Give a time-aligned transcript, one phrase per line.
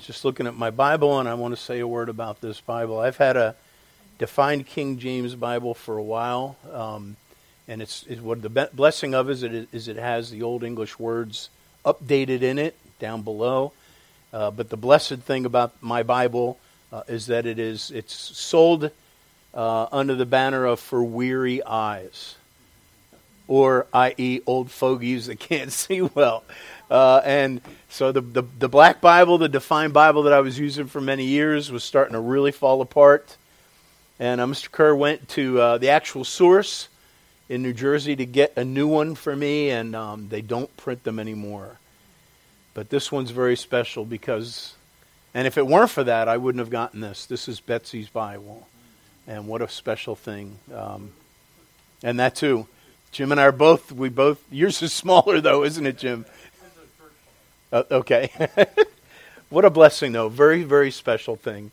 [0.00, 2.98] just looking at my Bible, and I want to say a word about this Bible.
[2.98, 3.54] I've had a
[4.18, 7.16] defined King James Bible for a while, um,
[7.66, 10.98] and it's, it's, what the blessing of is it is it has the old English
[10.98, 11.50] words
[11.84, 13.72] updated in it down below.
[14.32, 16.58] Uh, but the blessed thing about my Bible
[16.92, 18.90] uh, is that it is it's sold
[19.54, 22.36] uh, under the banner of for weary eyes,
[23.48, 26.44] or i.e., old fogies that can't see well.
[26.90, 30.86] Uh, and so the, the, the black Bible, the defined Bible that I was using
[30.86, 33.36] for many years, was starting to really fall apart.
[34.20, 34.70] And uh, Mr.
[34.70, 36.88] Kerr went to uh, the actual source
[37.48, 41.04] in New Jersey to get a new one for me, and um, they don't print
[41.04, 41.78] them anymore.
[42.74, 44.74] But this one's very special because,
[45.34, 47.26] and if it weren't for that, I wouldn't have gotten this.
[47.26, 48.66] This is Betsy's Bible,
[49.26, 50.58] and what a special thing.
[50.74, 51.12] Um,
[52.02, 52.66] and that too,
[53.12, 53.90] Jim and I are both.
[53.92, 54.42] We both.
[54.50, 56.26] Yours is smaller though, isn't it, Jim?
[57.70, 58.30] Uh, okay.
[59.50, 60.28] what a blessing, though.
[60.28, 61.70] Very, very special thing.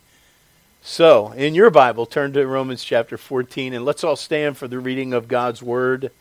[0.82, 4.80] So, in your Bible, turn to Romans chapter 14, and let's all stand for the
[4.80, 6.12] reading of God's Word.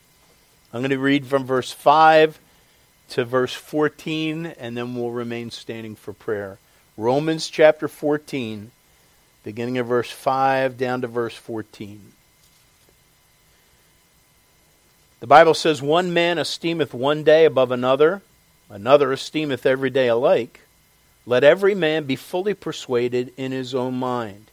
[0.72, 2.38] I'm going to read from verse 5
[3.10, 6.58] to verse 14, and then we'll remain standing for prayer.
[6.96, 8.70] Romans chapter 14,
[9.42, 12.12] beginning of verse 5 down to verse 14.
[15.24, 18.20] The Bible says, One man esteemeth one day above another
[18.68, 20.60] another esteemeth every day alike,
[21.24, 24.50] let every man be fully persuaded in his own mind.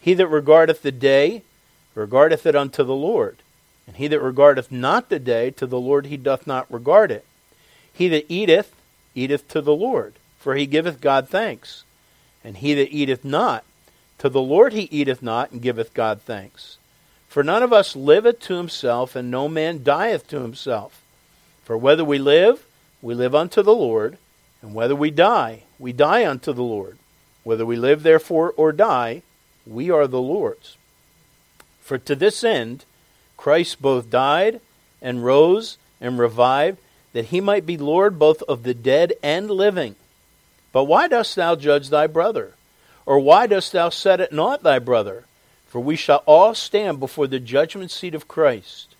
[0.00, 1.42] He that regardeth the day
[1.94, 3.36] regardeth it unto the Lord,
[3.86, 7.26] and he that regardeth not the day to the Lord he doth not regard it.
[7.92, 8.74] He that eateth
[9.14, 11.84] eateth to the Lord, for he giveth God thanks.
[12.42, 13.62] And he that eateth not,
[14.16, 16.78] to the Lord he eateth not, and giveth God thanks.
[17.28, 21.02] For none of us liveth to himself, and no man dieth to himself.
[21.62, 22.66] For whether we live,
[23.02, 24.16] we live unto the Lord,
[24.62, 26.98] and whether we die, we die unto the Lord.
[27.44, 29.22] Whether we live, therefore, or die,
[29.66, 30.76] we are the Lord's.
[31.80, 32.84] For to this end
[33.36, 34.60] Christ both died
[35.00, 36.78] and rose and revived,
[37.12, 39.96] that he might be Lord both of the dead and living.
[40.72, 42.52] But why dost thou judge thy brother?
[43.06, 45.24] Or why dost thou set at naught thy brother?
[45.68, 48.94] For we shall all stand before the judgment seat of Christ.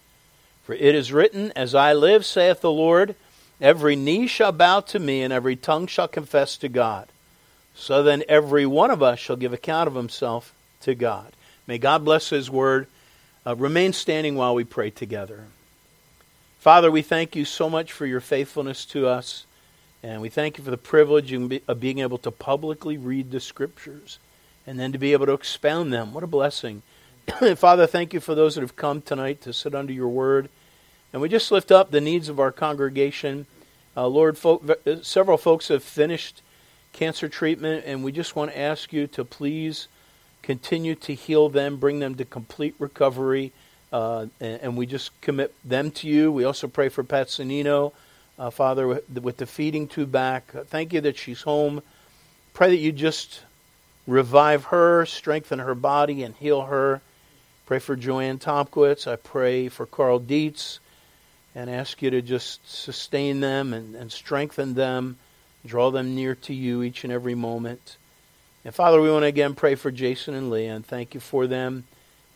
[0.65, 3.17] For it is written, As I live, saith the Lord,
[3.61, 7.09] Every knee shall bow to me, and every tongue shall confess to God.
[7.75, 11.33] So then every one of us shall give account of himself to God.
[11.67, 12.87] May God bless his word.
[13.47, 15.47] Uh, remain standing while we pray together.
[16.59, 19.47] Father, we thank you so much for your faithfulness to us,
[20.03, 24.19] and we thank you for the privilege of being able to publicly read the scriptures
[24.69, 26.13] and then to be able to expound them.
[26.13, 26.83] What a blessing.
[27.57, 30.51] Father, thank you for those that have come tonight to sit under your word.
[31.11, 33.47] And we just lift up the needs of our congregation.
[33.97, 36.43] Uh, Lord, folk, uh, several folks have finished
[36.93, 39.89] cancer treatment, and we just want to ask you to please
[40.43, 43.53] continue to heal them, bring them to complete recovery,
[43.91, 46.31] uh, and, and, we just commit them to you.
[46.31, 47.95] We also pray for Pat Sanino,
[48.39, 50.53] uh, Father, with, with, the feeding tube back.
[50.67, 51.81] Thank you that she's home.
[52.53, 53.41] Pray that you just
[54.09, 57.01] revive her, strengthen her body, and heal her.
[57.67, 59.07] Pray for Joanne Tomkowitz.
[59.07, 60.81] I pray for Carl Dietz
[61.55, 65.19] and ask you to just sustain them and, and strengthen them,
[65.67, 67.99] draw them near to you each and every moment.
[68.65, 71.47] And Father, we want to again pray for Jason and Leah and thank you for
[71.47, 71.85] them.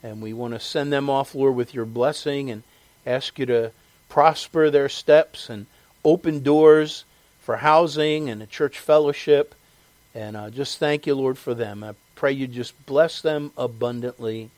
[0.02, 2.62] And we want to send them off, Lord, with your blessing and
[3.06, 3.72] ask you to
[4.10, 5.66] prosper their steps and
[6.04, 7.04] open doors
[7.40, 9.54] for housing and a church fellowship.
[10.14, 11.82] And uh, just thank you, Lord, for them.
[11.82, 14.50] I pray you just bless them abundantly.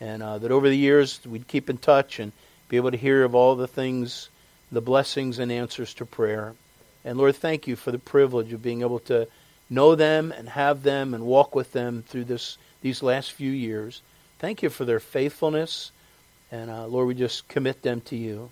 [0.00, 2.32] And uh, that over the years we'd keep in touch and
[2.68, 4.28] be able to hear of all the things,
[4.72, 6.54] the blessings and answers to prayer.
[7.04, 9.28] And Lord, thank you for the privilege of being able to
[9.70, 14.02] know them and have them and walk with them through this these last few years.
[14.38, 15.90] Thank you for their faithfulness.
[16.52, 18.50] And uh, Lord, we just commit them to you.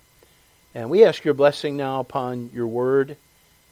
[0.73, 3.15] And we ask your blessing now upon your word.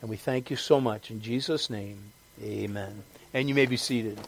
[0.02, 1.10] And we thank you so much.
[1.10, 2.12] In Jesus' name,
[2.44, 3.04] amen.
[3.34, 4.20] And you may be seated.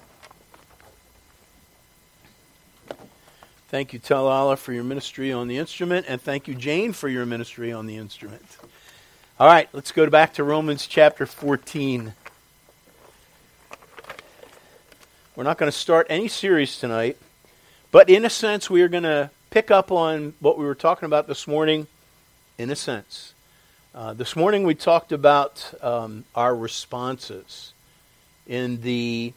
[3.73, 7.25] Thank you, Talala, for your ministry on the instrument, and thank you, Jane, for your
[7.25, 8.45] ministry on the instrument.
[9.39, 12.13] All right, let's go back to Romans chapter 14.
[15.35, 17.17] We're not going to start any series tonight,
[17.91, 21.07] but in a sense, we are going to pick up on what we were talking
[21.07, 21.87] about this morning,
[22.59, 23.33] in a sense.
[23.95, 27.72] Uh, this morning, we talked about um, our responses
[28.47, 29.33] in the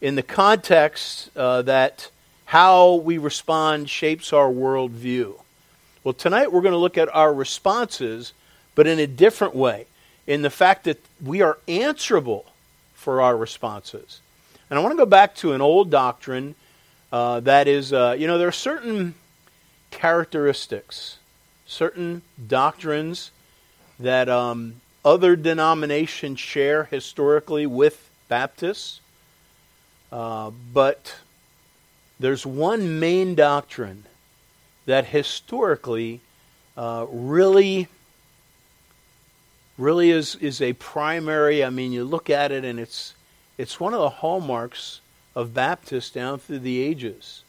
[0.00, 2.10] in the context uh, that
[2.44, 5.34] how we respond shapes our worldview.
[6.04, 8.32] Well, tonight we're going to look at our responses,
[8.74, 9.86] but in a different way,
[10.26, 12.46] in the fact that we are answerable
[12.94, 14.20] for our responses.
[14.68, 16.54] And I want to go back to an old doctrine
[17.10, 19.14] uh, that is, uh, you know, there are certain
[19.90, 21.18] characteristics,
[21.66, 23.30] certain doctrines
[23.98, 29.00] that um, other denominations share historically with Baptists.
[30.10, 31.16] Uh, but
[32.18, 34.04] there's one main doctrine
[34.86, 36.20] that historically
[36.76, 37.88] uh, really
[39.78, 43.14] really is is a primary i mean you look at it and it's
[43.58, 45.00] it's one of the hallmarks
[45.34, 47.42] of baptists down through the ages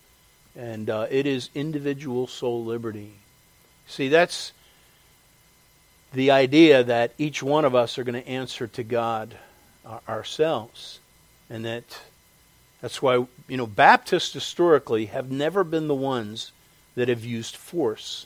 [0.58, 3.14] and uh, it is individual soul liberty
[3.88, 4.52] see that's
[6.14, 9.38] the idea that each one of us are going to answer to god
[10.08, 11.00] ourselves
[11.50, 12.00] and that
[12.82, 13.16] that's why
[13.48, 16.52] you know baptists historically have never been the ones
[16.96, 18.26] that have used force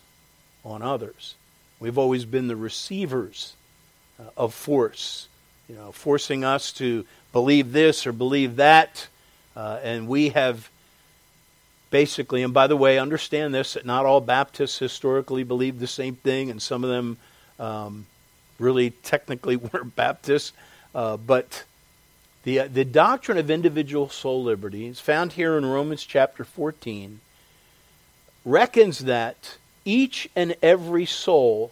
[0.63, 1.35] on others
[1.81, 3.55] we've always been the receivers
[4.21, 5.27] uh, of force,
[5.67, 9.07] you know, forcing us to believe this or believe that.
[9.55, 10.69] Uh, and we have
[11.89, 16.15] basically, and by the way, understand this that not all Baptists historically believe the same
[16.15, 17.17] thing, and some of them
[17.59, 18.05] um,
[18.59, 20.53] really technically weren't Baptists.
[20.93, 21.63] Uh, but
[22.43, 27.19] the, uh, the doctrine of individual soul liberty is found here in Romans chapter 14,
[28.43, 31.71] reckons that each and every soul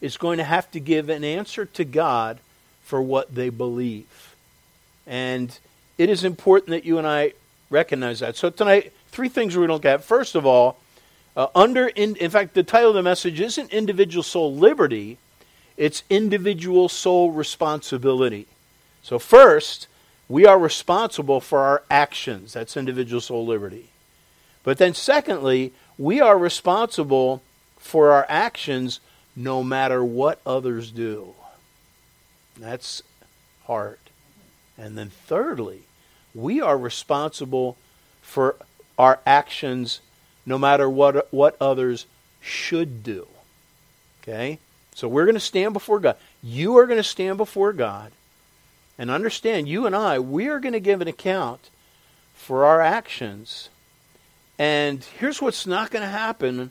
[0.00, 2.38] is going to have to give an answer to God
[2.82, 4.34] for what they believe.
[5.06, 5.56] And
[5.98, 7.32] it is important that you and I
[7.70, 8.36] recognize that.
[8.36, 10.04] So tonight, three things we're going to look at.
[10.04, 10.78] First of all,
[11.36, 15.18] uh, under in, in fact, the title of the message isn't individual soul liberty;
[15.76, 18.46] it's individual soul responsibility.
[19.06, 19.86] So first,
[20.28, 22.54] we are responsible for our actions.
[22.54, 23.90] That's individual soul liberty.
[24.64, 27.40] But then, secondly, we are responsible
[27.78, 28.98] for our actions
[29.36, 31.34] no matter what others do.
[32.58, 33.04] That's
[33.66, 34.00] hard.
[34.76, 35.82] And then, thirdly,
[36.34, 37.76] we are responsible
[38.22, 38.56] for
[38.98, 40.00] our actions
[40.44, 42.06] no matter what, what others
[42.40, 43.28] should do.
[44.24, 44.58] Okay?
[44.96, 46.16] So we're going to stand before God.
[46.42, 48.10] You are going to stand before God.
[48.98, 51.70] And understand, you and I, we are going to give an account
[52.34, 53.68] for our actions.
[54.58, 56.70] And here's what's not going to happen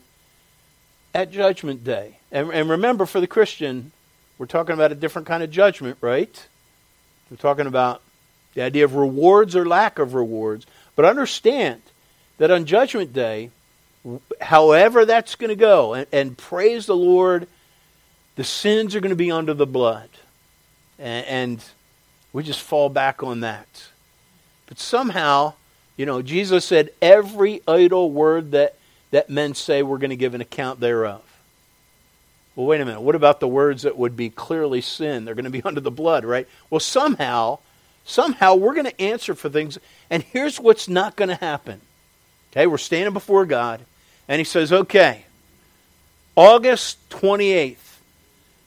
[1.14, 2.18] at Judgment Day.
[2.32, 3.92] And, and remember, for the Christian,
[4.38, 6.46] we're talking about a different kind of judgment, right?
[7.30, 8.02] We're talking about
[8.54, 10.66] the idea of rewards or lack of rewards.
[10.96, 11.82] But understand
[12.38, 13.50] that on Judgment Day,
[14.40, 17.48] however that's going to go, and, and, praise the Lord,
[18.36, 20.08] the sins are going to be under the blood.
[20.98, 21.64] And, and
[22.36, 23.88] we just fall back on that.
[24.66, 25.54] But somehow,
[25.96, 28.76] you know, Jesus said, every idle word that
[29.10, 31.22] that men say we're going to give an account thereof.
[32.54, 33.00] Well, wait a minute.
[33.00, 35.24] What about the words that would be clearly sin?
[35.24, 36.46] They're going to be under the blood, right?
[36.68, 37.60] Well, somehow,
[38.04, 39.78] somehow we're going to answer for things.
[40.10, 41.80] And here's what's not going to happen.
[42.52, 43.80] Okay, we're standing before God,
[44.28, 45.24] and He says, okay,
[46.34, 47.96] August 28th,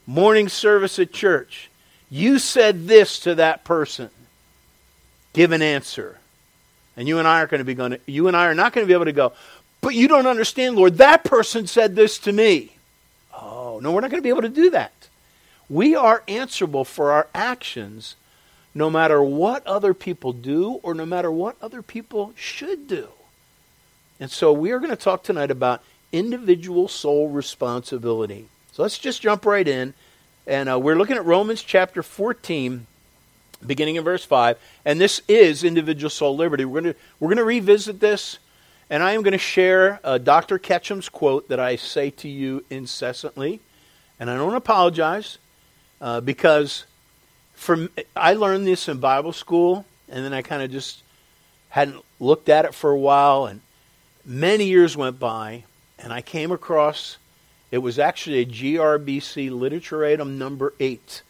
[0.08, 1.69] morning service at church.
[2.10, 4.10] You said this to that person.
[5.32, 6.18] Give an answer.
[6.96, 8.72] And you and I are going to be going to, you and I are not
[8.72, 9.32] going to be able to go,
[9.80, 10.98] but you don't understand, Lord.
[10.98, 12.72] That person said this to me.
[13.32, 14.92] Oh, no, we're not going to be able to do that.
[15.68, 18.16] We are answerable for our actions
[18.74, 23.08] no matter what other people do or no matter what other people should do.
[24.18, 25.82] And so we are going to talk tonight about
[26.12, 28.48] individual soul responsibility.
[28.72, 29.94] So let's just jump right in.
[30.46, 32.86] And uh, we're looking at Romans chapter 14,
[33.66, 34.58] beginning in verse 5.
[34.84, 36.64] And this is individual soul liberty.
[36.64, 38.38] We're going to, we're to revisit this
[38.90, 40.58] and I am going to share uh, Dr.
[40.58, 43.60] Ketcham's quote that I say to you incessantly.
[44.18, 45.38] And I don't apologize
[46.00, 46.84] uh, because
[47.54, 51.04] from, I learned this in Bible school, and then I kind of just
[51.68, 53.46] hadn't looked at it for a while.
[53.46, 53.60] And
[54.26, 55.62] many years went by,
[55.96, 57.16] and I came across
[57.70, 61.22] it was actually a GRBC literature item number eight.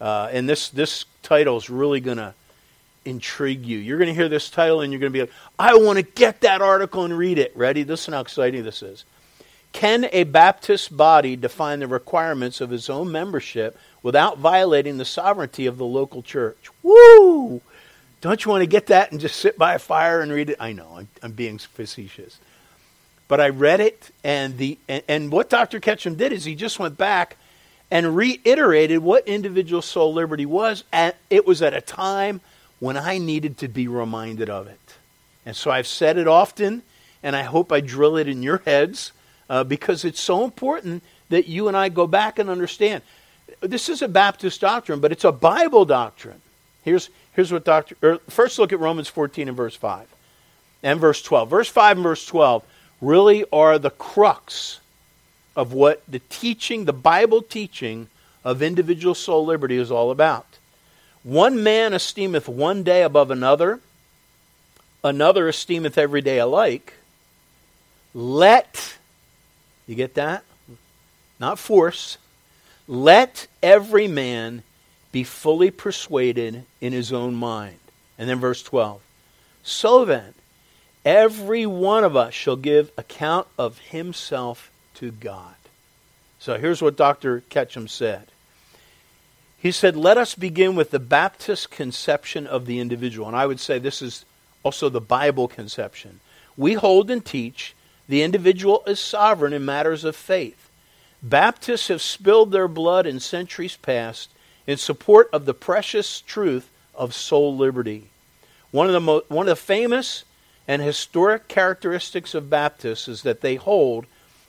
[0.00, 2.34] Uh, and this, this title is really going to
[3.04, 3.78] intrigue you.
[3.78, 6.02] You're going to hear this title and you're going to be like, I want to
[6.02, 7.56] get that article and read it.
[7.56, 7.84] Ready?
[7.84, 9.04] Listen how exciting this is.
[9.72, 15.66] Can a Baptist body define the requirements of its own membership without violating the sovereignty
[15.66, 16.68] of the local church?
[16.82, 17.60] Woo!
[18.20, 20.56] Don't you want to get that and just sit by a fire and read it?
[20.60, 22.38] I know, I'm, I'm being facetious.
[23.28, 25.80] But I read it, and, the, and, and what Dr.
[25.80, 27.36] Ketcham did is he just went back
[27.90, 30.84] and reiterated what individual soul liberty was.
[30.92, 32.40] And it was at a time
[32.80, 34.94] when I needed to be reminded of it.
[35.46, 36.82] And so I've said it often,
[37.22, 39.12] and I hope I drill it in your heads
[39.48, 43.02] uh, because it's so important that you and I go back and understand.
[43.60, 46.40] This is a Baptist doctrine, but it's a Bible doctrine.
[46.82, 47.96] Here's, Here's what Dr.
[48.02, 50.06] Er, first look at Romans 14 and verse 5
[50.82, 51.50] and verse 12.
[51.50, 52.64] Verse 5 and verse 12
[53.04, 54.80] really are the crux
[55.56, 58.08] of what the teaching, the Bible teaching
[58.44, 60.46] of individual soul liberty is all about.
[61.22, 63.80] One man esteemeth one day above another,
[65.02, 66.94] another esteemeth every day alike.
[68.12, 68.96] Let,
[69.86, 70.44] you get that?
[71.40, 72.18] Not force.
[72.86, 74.62] Let every man
[75.12, 77.78] be fully persuaded in his own mind.
[78.18, 79.00] And then verse 12.
[79.62, 80.34] So then,
[81.04, 85.54] every one of us shall give account of himself to God.
[86.38, 87.42] So here's what Dr.
[87.50, 88.26] Ketcham said.
[89.58, 93.26] He said, Let us begin with the Baptist conception of the individual.
[93.26, 94.24] And I would say this is
[94.62, 96.20] also the Bible conception.
[96.56, 97.74] We hold and teach
[98.08, 100.68] the individual is sovereign in matters of faith.
[101.22, 104.28] Baptists have spilled their blood in centuries past
[104.66, 108.08] in support of the precious truth of soul liberty.
[108.70, 110.24] One of the, mo- one of the famous
[110.66, 114.06] and historic characteristics of Baptists is that they hold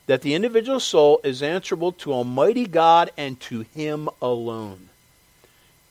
[0.07, 4.89] that the individual soul is answerable to Almighty God and to Him alone.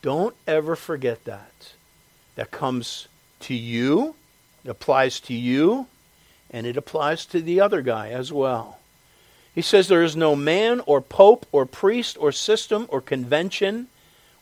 [0.02, 1.72] Don't ever forget that.
[2.36, 3.08] That comes
[3.40, 4.14] to you,
[4.64, 5.86] it applies to you,
[6.50, 8.78] and it applies to the other guy as well.
[9.54, 13.88] He says there is no man or pope or priest or system or convention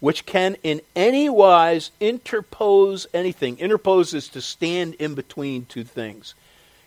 [0.02, 3.56] which can in any wise interpose anything.
[3.58, 6.34] Interpose is to stand in between two things.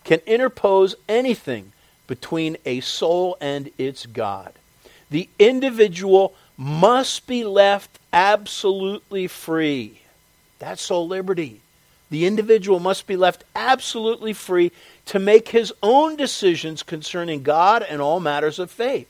[0.04, 1.72] Can interpose anything
[2.08, 4.52] between a soul and its God.
[5.10, 10.02] The individual must be left absolutely free.
[10.60, 11.62] That's soul liberty.
[12.10, 14.74] The individual must be left absolutely free
[15.06, 19.08] to make his own decisions concerning God and all matters of faith.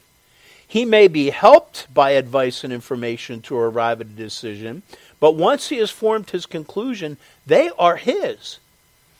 [0.67, 4.81] He may be helped by advice and information to arrive at a decision,
[5.19, 8.59] but once he has formed his conclusion, they are his.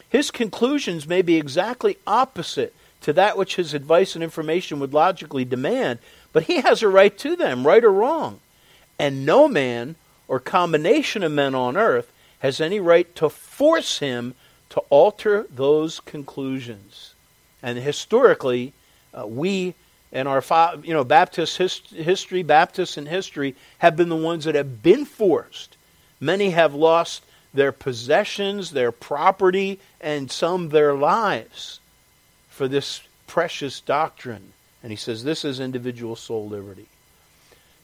[0.09, 5.45] His conclusions may be exactly opposite to that which his advice and information would logically
[5.45, 5.99] demand,
[6.33, 8.39] but he has a right to them, right or wrong.
[8.97, 9.95] And no man
[10.27, 14.33] or combination of men on earth has any right to force him
[14.69, 17.13] to alter those conclusions.
[17.61, 18.73] And historically,
[19.13, 19.75] uh, we
[20.15, 20.41] and our
[20.81, 25.03] you know Baptist hist- history, Baptists in history have been the ones that have been
[25.03, 25.75] forced.
[26.21, 31.81] Many have lost their possessions, their property, and some their lives
[32.47, 34.53] for this precious doctrine.
[34.81, 36.87] And he says this is individual soul liberty.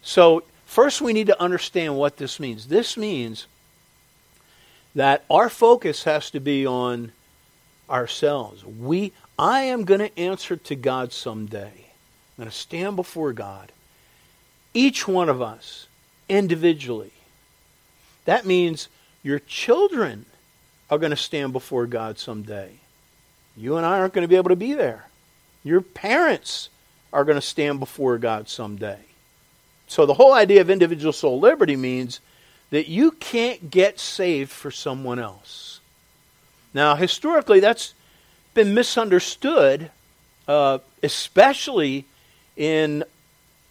[0.01, 2.67] So, first we need to understand what this means.
[2.67, 3.45] This means
[4.95, 7.11] that our focus has to be on
[7.89, 8.63] ourselves.
[8.63, 11.80] We I am going to answer to God someday.
[12.41, 13.71] Going to stand before God.
[14.73, 15.85] Each one of us
[16.27, 17.11] individually.
[18.25, 18.87] That means
[19.21, 20.25] your children
[20.89, 22.71] are going to stand before God someday.
[23.55, 25.05] You and I aren't going to be able to be there.
[25.63, 26.69] Your parents
[27.13, 29.01] are going to stand before God someday.
[29.85, 32.21] So the whole idea of individual soul liberty means
[32.71, 35.79] that you can't get saved for someone else.
[36.73, 37.93] Now, historically, that's
[38.55, 39.91] been misunderstood,
[40.47, 42.07] uh, especially
[42.55, 43.03] in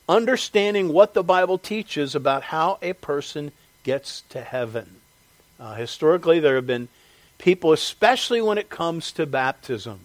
[0.08, 3.52] understanding what the Bible teaches about how a person
[3.84, 4.96] gets to heaven.
[5.58, 6.88] Uh, historically, there have been
[7.38, 10.00] people, especially when it comes to baptism,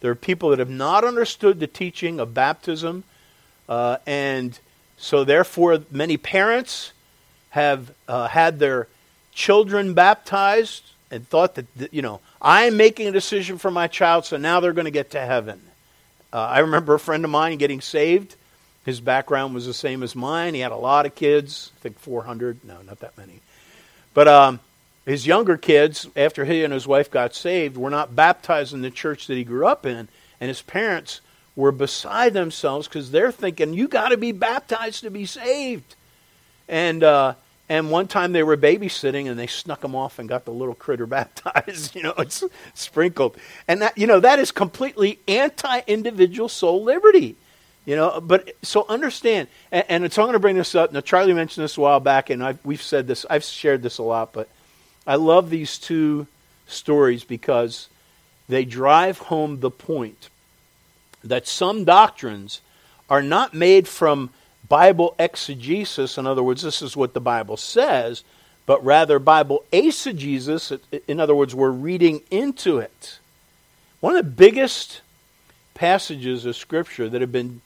[0.00, 3.04] there are people that have not understood the teaching of baptism,
[3.70, 4.58] uh, and
[4.98, 6.92] so therefore, many parents
[7.50, 8.86] have uh, had their
[9.32, 14.36] children baptized and thought that, you know, I'm making a decision for my child, so
[14.36, 15.60] now they're going to get to heaven.
[16.34, 18.34] Uh, I remember a friend of mine getting saved.
[18.84, 20.54] His background was the same as mine.
[20.54, 22.64] He had a lot of kids, I think 400.
[22.64, 23.40] No, not that many.
[24.14, 24.58] But um,
[25.06, 28.90] his younger kids, after he and his wife got saved, were not baptized in the
[28.90, 30.08] church that he grew up in.
[30.40, 31.20] And his parents
[31.54, 35.94] were beside themselves because they're thinking, you got to be baptized to be saved.
[36.68, 37.34] And uh,
[37.68, 40.74] and one time they were babysitting and they snuck him off and got the little
[40.74, 41.94] critter baptized.
[41.94, 42.44] you know, it's
[42.74, 43.36] sprinkled.
[43.66, 47.36] And that, you know, that is completely anti individual soul liberty.
[47.86, 50.90] You know, but so understand, and, and so I'm going to bring this up.
[50.90, 53.98] Now, Charlie mentioned this a while back, and I've, we've said this, I've shared this
[53.98, 54.48] a lot, but
[55.06, 56.26] I love these two
[56.66, 57.90] stories because
[58.48, 60.30] they drive home the point
[61.22, 62.62] that some doctrines
[63.10, 64.30] are not made from
[64.74, 68.24] Bible exegesis, in other words, this is what the Bible says,
[68.66, 70.76] but rather Bible eisegesis,
[71.06, 73.20] in other words, we're reading into it.
[74.00, 75.02] One of the biggest
[75.74, 77.60] passages of Scripture that have been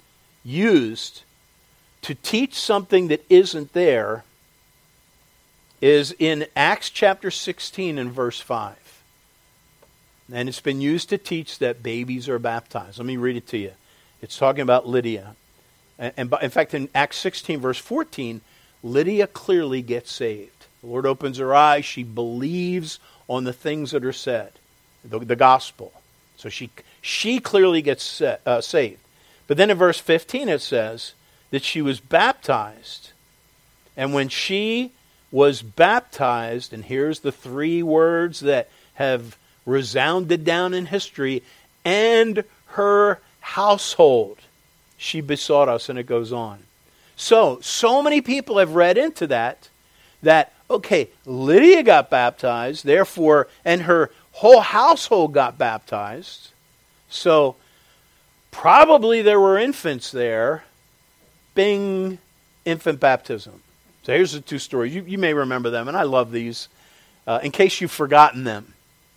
[0.45, 1.23] used
[2.03, 4.25] to teach something that isn't there
[5.81, 8.77] is in Acts chapter 16 and verse 5.
[10.31, 12.99] And it's been used to teach that babies are baptized.
[12.99, 13.73] Let me read it to you.
[14.21, 15.37] It's talking about Lydia.
[15.99, 18.41] And, and in fact, in Acts 16, verse 14,
[18.83, 20.67] Lydia clearly gets saved.
[20.81, 21.85] The Lord opens her eyes.
[21.85, 24.53] She believes on the things that are said,
[25.05, 25.93] the, the gospel.
[26.37, 26.71] So she,
[27.03, 29.01] she clearly gets uh, saved.
[29.47, 31.15] But then in verse 15, it says
[31.51, 33.11] that she was baptized.
[33.97, 34.93] And when she
[35.31, 39.37] was baptized, and here's the three words that have
[39.67, 41.43] resounded down in history,
[41.85, 44.39] and her household.
[44.99, 46.59] She besought us, and it goes on.
[47.17, 49.71] So, so many people have read into that
[50.23, 56.51] that, okay, Lydia got baptized, therefore, and her whole household got baptized.
[57.09, 57.57] So,
[58.51, 60.65] probably there were infants there.
[61.55, 62.19] Bing,
[62.65, 63.63] infant baptism.
[64.03, 64.95] So here's the two stories.
[64.95, 66.69] You, you may remember them, and I love these
[67.27, 68.73] uh, in case you've forgotten them,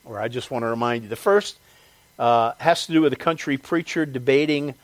[0.05, 1.09] or I just want to remind you.
[1.09, 1.57] The first
[2.19, 4.75] uh, has to do with a country preacher debating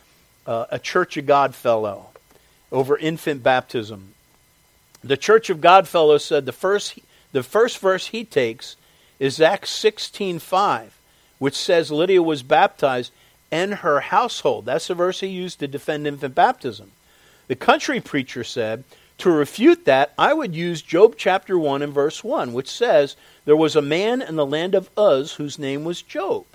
[0.47, 2.07] uh, a Church of God fellow
[2.71, 4.13] over infant baptism.
[5.03, 6.97] The Church of God fellow said the first,
[7.31, 8.75] the first verse he takes
[9.19, 10.87] is Acts 16.5,
[11.37, 13.11] which says Lydia was baptized
[13.51, 14.65] and her household.
[14.65, 16.91] That's the verse he used to defend infant baptism.
[17.47, 18.83] The country preacher said,
[19.19, 23.55] to refute that, I would use Job chapter 1 and verse 1, which says, There
[23.55, 26.45] was a man in the land of Uz whose name was Job.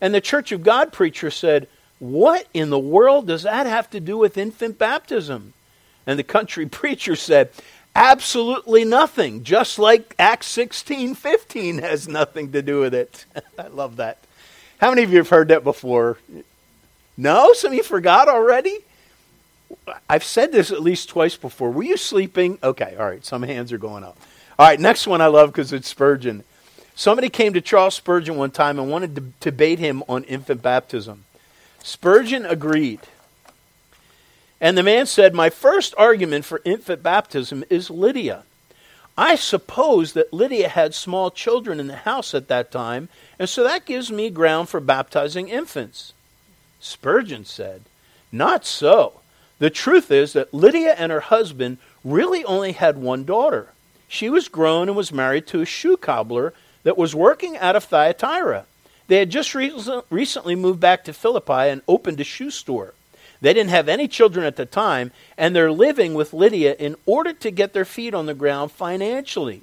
[0.00, 1.68] And the Church of God preacher said,
[2.04, 5.54] What in the world does that have to do with infant baptism?
[6.06, 7.48] And the country preacher said,
[7.96, 13.24] Absolutely nothing, just like Acts 16 15 has nothing to do with it.
[13.58, 14.18] I love that.
[14.82, 16.18] How many of you have heard that before?
[17.16, 17.54] No?
[17.54, 18.80] Some of you forgot already?
[20.06, 21.70] I've said this at least twice before.
[21.70, 22.58] Were you sleeping?
[22.62, 23.24] Okay, all right.
[23.24, 24.18] Some hands are going up.
[24.58, 26.44] All right, next one I love because it's Spurgeon.
[26.94, 31.24] Somebody came to Charles Spurgeon one time and wanted to debate him on infant baptism.
[31.84, 33.00] Spurgeon agreed.
[34.58, 38.44] And the man said, My first argument for infant baptism is Lydia.
[39.18, 43.62] I suppose that Lydia had small children in the house at that time, and so
[43.62, 46.14] that gives me ground for baptizing infants.
[46.80, 47.82] Spurgeon said,
[48.32, 49.20] Not so.
[49.58, 53.72] The truth is that Lydia and her husband really only had one daughter.
[54.08, 57.84] She was grown and was married to a shoe cobbler that was working out of
[57.84, 58.64] Thyatira.
[59.06, 62.94] They had just recently moved back to Philippi and opened a shoe store.
[63.40, 67.32] They didn't have any children at the time, and they're living with Lydia in order
[67.34, 69.62] to get their feet on the ground financially.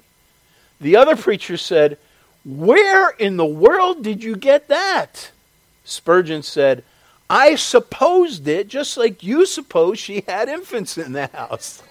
[0.80, 1.98] The other preacher said,
[2.44, 5.32] Where in the world did you get that?
[5.84, 6.84] Spurgeon said,
[7.28, 11.82] I supposed it just like you suppose she had infants in the house.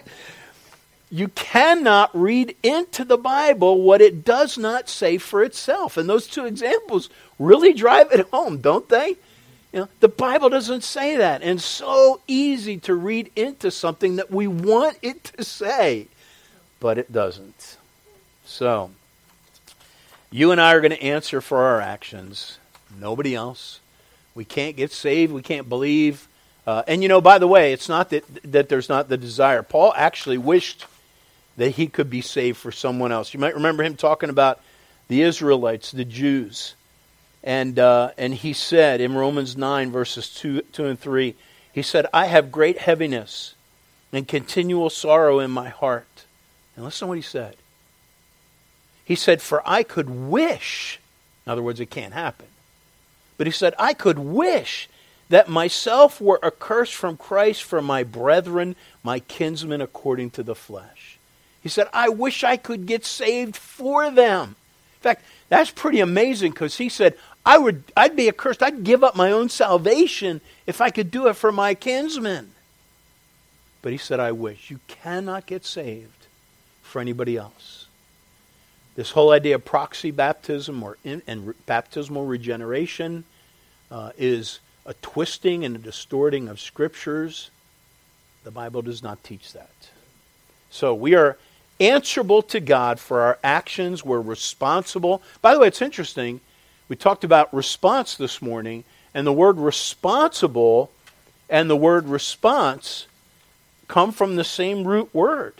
[1.09, 5.97] You cannot read into the Bible what it does not say for itself.
[5.97, 7.09] And those two examples
[7.41, 9.17] really drive it home, don't they?
[9.71, 11.41] You know, the Bible doesn't say that.
[11.41, 16.07] And so easy to read into something that we want it to say,
[16.79, 17.77] but it doesn't.
[18.45, 18.91] So,
[20.29, 22.57] you and I are going to answer for our actions,
[22.99, 23.79] nobody else.
[24.35, 25.33] We can't get saved.
[25.33, 26.27] We can't believe.
[26.67, 29.63] Uh, and you know, by the way, it's not that, that there's not the desire.
[29.63, 30.85] Paul actually wished
[31.57, 33.33] that he could be saved for someone else.
[33.33, 34.61] You might remember him talking about
[35.07, 36.75] the Israelites, the Jews.
[37.43, 41.35] And, uh, and he said in Romans 9, verses 2, 2 and 3,
[41.73, 43.55] he said, I have great heaviness
[44.13, 46.25] and continual sorrow in my heart.
[46.75, 47.55] And listen to what he said.
[49.03, 50.99] He said, For I could wish,
[51.45, 52.47] in other words, it can't happen.
[53.37, 54.87] But he said, I could wish
[55.29, 61.17] that myself were accursed from Christ for my brethren, my kinsmen according to the flesh.
[61.61, 64.49] He said, I wish I could get saved for them.
[64.49, 68.61] In fact, that's pretty amazing because he said, I would I'd be accursed.
[68.61, 72.51] I'd give up my own salvation if I could do it for my kinsmen.
[73.81, 74.69] But he said, I wish.
[74.69, 76.27] You cannot get saved
[76.83, 77.87] for anybody else.
[78.95, 83.23] This whole idea of proxy baptism or in, and re, baptismal regeneration
[83.89, 87.49] uh, is a twisting and a distorting of scriptures.
[88.43, 89.71] The Bible does not teach that.
[90.69, 91.37] So we are
[91.79, 94.03] answerable to God for our actions.
[94.03, 95.21] We're responsible.
[95.41, 96.41] By the way, it's interesting.
[96.91, 100.91] We talked about response this morning, and the word responsible
[101.49, 103.07] and the word response
[103.87, 105.53] come from the same root word.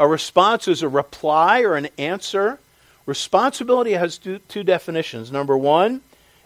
[0.00, 2.58] A response is a reply or an answer.
[3.06, 5.30] Responsibility has two, two definitions.
[5.30, 6.00] Number one,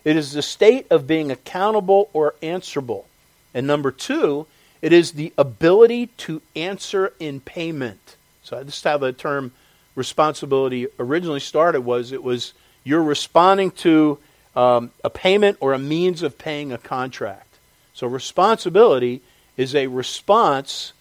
[0.05, 3.07] it is the state of being accountable or answerable.
[3.55, 4.47] And number two,
[4.83, 8.17] it is the ability to answer in payment.
[8.43, 9.53] So this is how the term
[9.95, 12.53] responsibility originally started was it was
[12.91, 14.19] you're responding to
[14.57, 17.59] um, a payment or a means of paying a contract.
[17.95, 19.23] So responsibility
[19.57, 20.93] is a response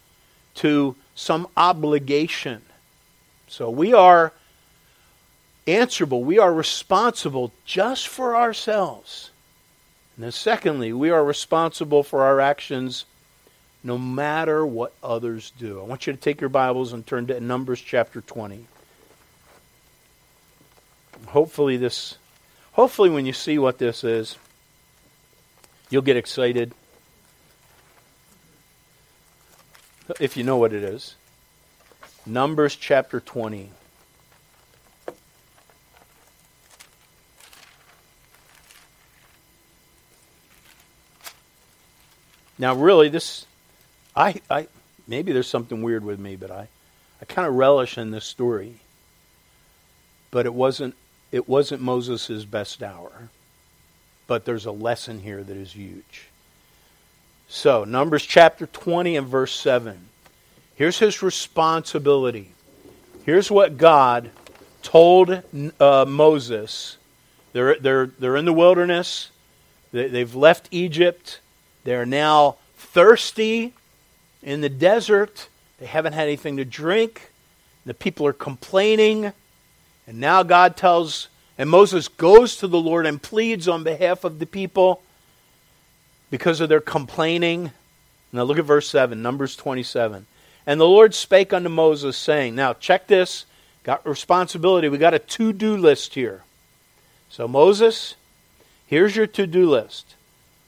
[0.56, 2.62] to some obligation.
[3.48, 4.34] So we are
[5.66, 9.32] answerable, we are responsible just for ourselves.
[10.16, 13.06] And then, secondly, we are responsible for our actions
[13.84, 15.80] no matter what others do.
[15.80, 18.68] I want you to take your Bibles and turn to Numbers chapter 20.
[21.28, 22.18] Hopefully, this,
[22.74, 24.38] hopefully, when you see what this is,
[25.90, 26.74] you'll get excited.
[30.20, 31.16] If you know what it is.
[32.26, 33.70] Numbers chapter 20.
[42.60, 43.46] Now, really, this,
[44.14, 44.68] I, I,
[45.08, 46.68] maybe there's something weird with me, but I,
[47.22, 48.76] I kind of relish in this story.
[50.30, 50.96] But it wasn't,
[51.32, 53.30] it wasn't Moses' best hour.
[54.28, 56.28] But there's a lesson here that is huge.
[57.48, 59.98] So, Numbers chapter 20 and verse 7.
[60.76, 62.52] Here's his responsibility.
[63.26, 64.30] Here's what God
[64.84, 65.42] told
[65.80, 66.98] uh, Moses.
[67.54, 69.32] They're, they're, they're in the wilderness,
[69.92, 71.40] they, they've left Egypt.
[71.84, 73.74] They're now thirsty
[74.44, 75.50] in the desert.
[75.80, 77.32] They haven't had anything to drink.
[77.86, 79.34] The people are complaining.
[80.10, 84.40] And now God tells, and Moses goes to the Lord and pleads on behalf of
[84.40, 85.04] the people
[86.32, 87.70] because of their complaining.
[88.34, 90.26] Now look at verse 7, Numbers 27.
[90.66, 93.46] And the Lord spake unto Moses, saying, Now check this.
[93.84, 94.90] Got responsibility.
[94.90, 96.42] We got a to do list here.
[97.30, 98.16] So, Moses,
[98.88, 100.16] here's your to do list.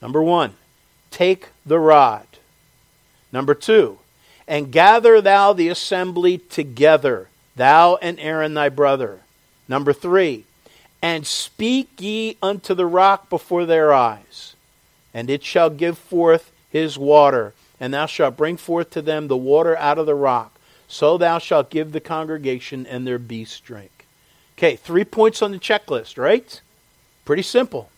[0.00, 0.54] Number one,
[1.10, 2.28] take the rod.
[3.32, 3.98] Number two,
[4.46, 9.18] and gather thou the assembly together, thou and Aaron thy brother.
[9.68, 10.44] Number three,
[11.00, 14.54] and speak ye unto the rock before their eyes,
[15.12, 19.36] and it shall give forth his water, and thou shalt bring forth to them the
[19.36, 20.58] water out of the rock.
[20.88, 24.06] So thou shalt give the congregation and their beasts drink.
[24.58, 26.60] Okay, three points on the checklist, right?
[27.24, 27.90] Pretty simple.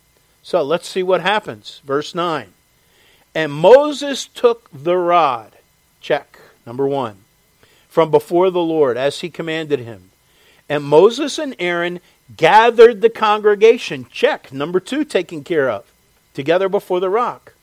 [0.43, 1.81] So let's see what happens.
[1.85, 2.53] Verse 9.
[3.35, 5.53] And Moses took the rod,
[6.01, 7.25] check, number one,
[7.89, 10.11] from before the Lord as he commanded him.
[10.69, 12.01] And Moses and Aaron
[12.37, 15.85] gathered the congregation, check, number two, taken care of,
[16.33, 17.55] together before the rock.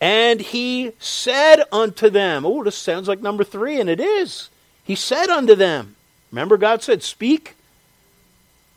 [0.00, 4.50] And he said unto them, oh, this sounds like number three, and it is.
[4.84, 5.96] He said unto them,
[6.30, 7.54] remember God said, speak?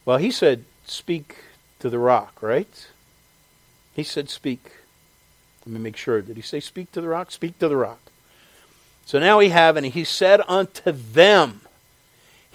[0.05, 1.35] Well, he said, speak
[1.79, 2.87] to the rock, right?
[3.95, 4.71] He said, speak.
[5.65, 6.21] Let me make sure.
[6.21, 7.31] Did he say, Speak to the rock?
[7.31, 7.99] Speak to the rock.
[9.05, 11.61] So now we have, and he said unto them,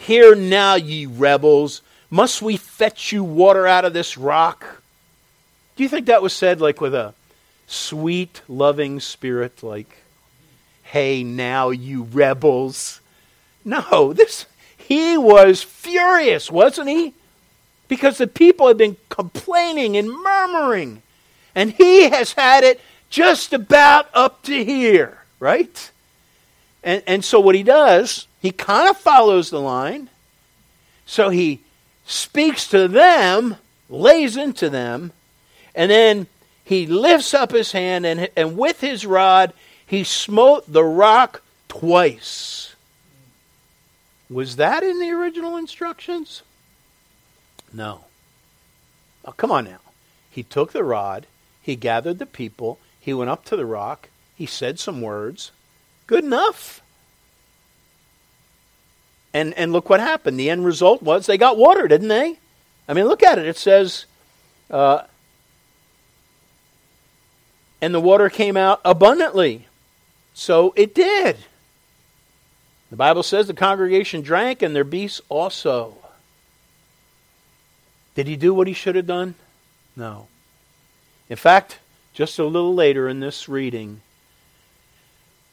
[0.01, 4.83] Hear now, ye rebels, must we fetch you water out of this rock?
[5.77, 7.13] Do you think that was said like with a
[7.67, 9.99] sweet, loving spirit, like,
[10.83, 13.03] Hey, now, you rebels?
[13.63, 14.47] No, this,
[14.79, 17.13] he was furious, wasn't he?
[17.87, 21.03] Because the people had been complaining and murmuring.
[21.55, 25.91] And he has had it just about up to here, right?
[26.83, 30.09] And, and so what he does, he kind of follows the line.
[31.07, 31.61] So he
[32.07, 33.57] speaks to them,
[33.89, 35.13] lays into them,
[35.75, 36.27] and then
[36.65, 39.53] he lifts up his hand and, and with his rod
[39.87, 42.75] he smote the rock twice.
[44.29, 46.43] Was that in the original instructions?
[47.73, 48.05] No.
[49.25, 49.81] Oh, come on now.
[50.31, 51.27] He took the rod,
[51.61, 54.09] he gathered the people, he went up to the rock.
[54.37, 55.51] He said some words.
[56.11, 56.83] Good enough.
[59.33, 60.41] And, and look what happened.
[60.41, 62.37] The end result was they got water, didn't they?
[62.89, 63.47] I mean, look at it.
[63.47, 64.07] It says,
[64.73, 65.03] uh,
[67.81, 69.69] and the water came out abundantly.
[70.35, 71.37] So it did.
[72.91, 75.97] The Bible says the congregation drank and their beasts also.
[78.17, 79.37] Did he do what he should have done?
[79.95, 80.27] No.
[81.29, 81.79] In fact,
[82.15, 84.01] just a little later in this reading,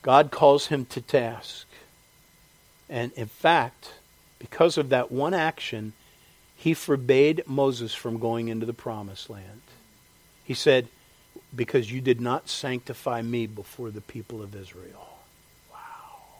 [0.08, 1.68] God calls him to task.
[2.88, 3.92] And in fact,
[4.40, 5.92] because of that one action,
[6.56, 9.60] he forbade Moses from going into the promised land.
[10.46, 10.88] He said,
[11.54, 15.10] Because you did not sanctify me before the people of Israel.
[15.74, 16.36] Wow.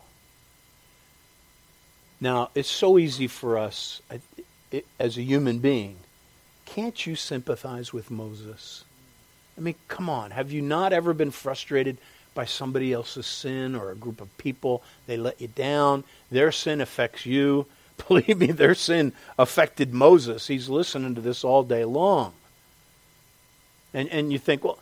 [2.22, 4.02] Now, it's so easy for us
[4.98, 5.98] as a human being.
[6.66, 8.86] Can't you sympathize with Moses?
[9.58, 10.32] I mean, come on.
[10.32, 11.98] Have you not ever been frustrated
[12.38, 14.84] by somebody else's sin or a group of people?
[15.08, 16.04] They let you down.
[16.30, 17.66] Their sin affects you.
[18.08, 20.46] Believe me, their sin affected Moses.
[20.46, 22.34] He's listening to this all day long.
[23.92, 24.78] And, and you think, well,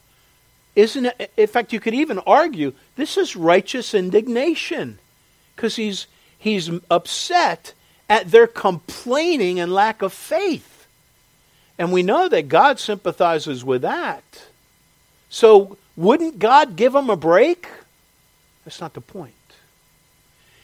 [0.76, 1.32] isn't it?
[1.38, 5.00] In fact, you could even argue this is righteous indignation
[5.56, 7.72] because he's, he's upset
[8.10, 10.88] at their complaining and lack of faith.
[11.78, 14.24] And we know that God sympathizes with that.
[15.30, 17.68] So, wouldn't God give them a break?
[18.64, 19.34] That's not the point.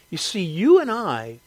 [0.09, 1.39] You see, you and I,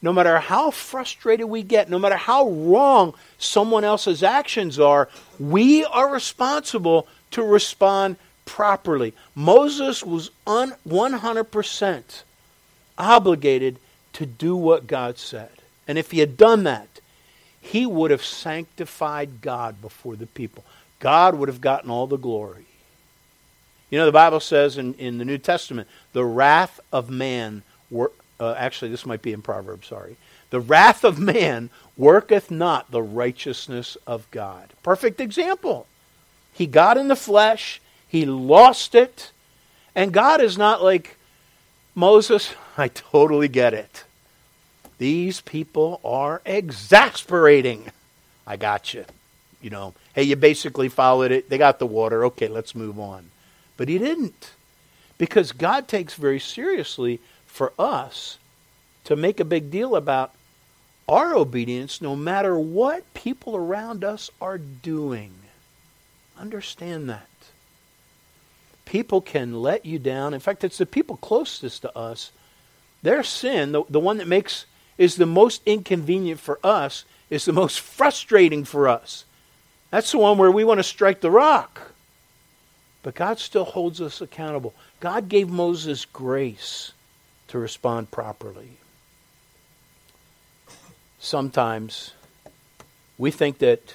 [0.00, 5.08] no matter how frustrated we get, no matter how wrong someone else's actions are,
[5.40, 9.14] we are responsible to respond properly.
[9.34, 12.22] Moses was un- 100%
[12.98, 13.78] obligated
[14.12, 15.50] to do what God said.
[15.88, 17.00] And if he had done that,
[17.60, 20.64] he would have sanctified God before the people.
[21.00, 22.66] God would have gotten all the glory.
[23.90, 28.12] You know, the Bible says in, in the New Testament, the wrath of man, wor-
[28.40, 30.16] uh, actually, this might be in Proverbs, sorry.
[30.50, 34.72] The wrath of man worketh not the righteousness of God.
[34.82, 35.86] Perfect example.
[36.52, 39.32] He got in the flesh, he lost it,
[39.94, 41.16] and God is not like
[41.94, 42.54] Moses.
[42.76, 44.04] I totally get it.
[44.98, 47.90] These people are exasperating.
[48.46, 49.04] I got you.
[49.60, 51.48] You know, hey, you basically followed it.
[51.48, 52.26] They got the water.
[52.26, 53.30] Okay, let's move on.
[53.76, 54.52] But he didn't.
[55.18, 58.38] Because God takes very seriously for us
[59.04, 60.32] to make a big deal about
[61.08, 65.32] our obedience no matter what people around us are doing.
[66.38, 67.28] Understand that.
[68.84, 70.34] People can let you down.
[70.34, 72.32] In fact, it's the people closest to us.
[73.02, 74.66] Their sin, the, the one that makes
[74.98, 79.24] is the most inconvenient for us, is the most frustrating for us.
[79.90, 81.93] That's the one where we want to strike the rock.
[83.04, 84.74] But God still holds us accountable.
[84.98, 86.92] God gave Moses grace
[87.48, 88.78] to respond properly.
[91.18, 92.14] Sometimes
[93.18, 93.94] we think that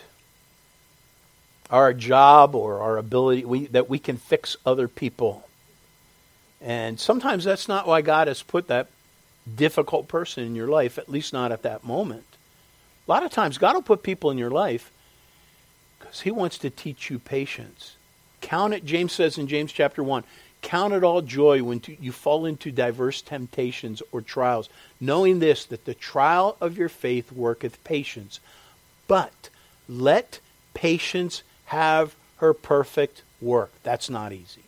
[1.72, 5.48] our job or our ability we, that we can fix other people.
[6.62, 8.90] And sometimes that's not why God has put that
[9.56, 12.26] difficult person in your life, at least not at that moment.
[13.08, 14.92] A lot of times, God will put people in your life
[15.98, 17.96] because He wants to teach you patience.
[18.50, 20.24] Count it, James says in James chapter 1,
[20.64, 25.86] count it all joy when you fall into diverse temptations or trials, knowing this, that
[25.86, 28.40] the trial of your faith worketh patience.
[29.08, 29.50] But
[29.88, 30.40] let
[30.74, 33.72] patience have her perfect work.
[33.84, 34.64] That's not easy.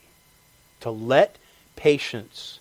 [0.82, 1.38] To let
[1.76, 2.60] patience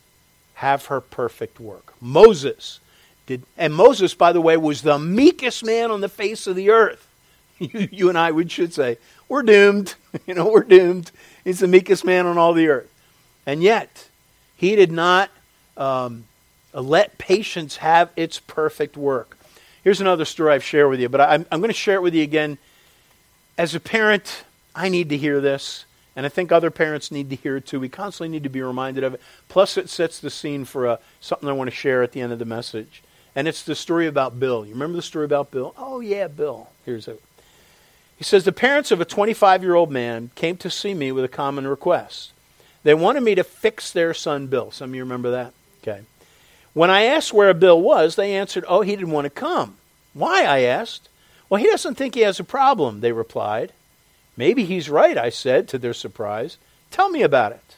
[0.55, 1.93] have her perfect work.
[2.01, 2.81] Moses
[3.27, 6.71] did, and Moses, by the way, was the meekest man on the face of the
[6.71, 7.07] earth.
[7.61, 9.95] You, you and I, we should say, we're doomed.
[10.27, 11.13] You know, we're doomed.
[11.45, 12.91] He's the meekest man on all the earth.
[13.47, 14.09] And yet,
[14.57, 15.31] he did not
[15.77, 16.25] um,
[16.75, 19.39] let patience have its perfect work.
[19.85, 22.15] Here's another story I've shared with you, but I'm, I'm going to share it with
[22.15, 22.59] you again.
[23.57, 24.45] As a parent,
[24.75, 25.85] I need to hear this.
[26.17, 27.81] And I think other parents need to hear it too.
[27.81, 29.21] We constantly need to be reminded of it.
[29.49, 32.33] Plus, it sets the scene for uh, something I want to share at the end
[32.33, 33.03] of the message.
[33.35, 34.67] And it's the story about Bill.
[34.67, 35.73] You remember the story about Bill?
[35.79, 36.69] Oh, yeah, Bill.
[36.85, 37.23] Here's it.
[38.21, 41.25] He says The parents of a 25 year old man came to see me with
[41.25, 42.33] a common request.
[42.83, 44.71] They wanted me to fix their son, Bill.
[44.71, 45.55] Some of you remember that?
[45.83, 46.03] Okay.
[46.75, 49.79] When I asked where Bill was, they answered, Oh, he didn't want to come.
[50.13, 50.45] Why?
[50.45, 51.09] I asked.
[51.49, 53.73] Well, he doesn't think he has a problem, they replied.
[54.37, 56.59] Maybe he's right, I said, to their surprise.
[56.91, 57.77] Tell me about it.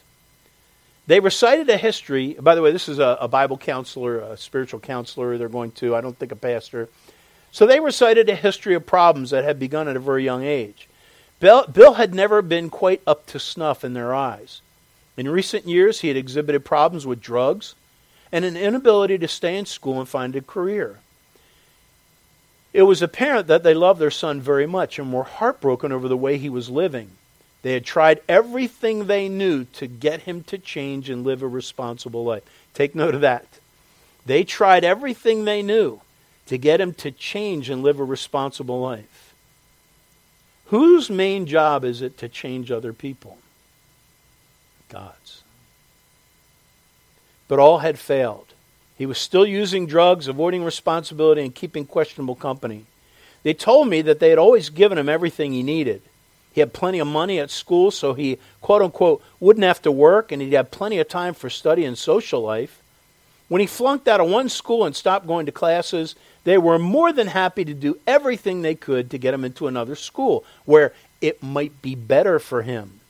[1.06, 2.34] They recited a history.
[2.34, 5.38] By the way, this is a, a, Bible counselor, a spiritual counselor.
[5.38, 6.88] They're going to, I don't think a pastor.
[7.52, 10.88] So they recited a history of problems that had begun at a very young age.
[11.38, 14.62] Bill, Bill had never been quite up to snuff in their eyes.
[15.18, 17.74] In recent years, he had exhibited problems with drugs
[18.32, 21.00] and an inability to stay in school and find a career.
[22.72, 26.16] It was apparent that they loved their son very much and were heartbroken over the
[26.16, 27.10] way he was living.
[27.60, 32.24] They had tried everything they knew to get him to change and live a responsible
[32.24, 32.42] life.
[32.72, 33.46] Take note of that.
[34.24, 36.00] They tried everything they knew
[36.46, 39.34] to get him to change and live a responsible life.
[40.66, 43.38] Whose main job is it to change other people?
[44.88, 45.42] God's.
[47.48, 48.46] But all had failed.
[48.96, 52.84] He was still using drugs, avoiding responsibility, and keeping questionable company.
[53.42, 56.02] They told me that they had always given him everything he needed.
[56.52, 60.30] He had plenty of money at school, so he, quote unquote, wouldn't have to work,
[60.30, 62.82] and he'd have plenty of time for study and social life.
[63.48, 67.12] When he flunked out of one school and stopped going to classes, they were more
[67.12, 71.42] than happy to do everything they could to get him into another school where it
[71.42, 73.00] might be better for him.